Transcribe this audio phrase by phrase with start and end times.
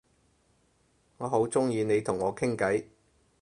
[1.17, 2.85] 我好鍾意你同我傾偈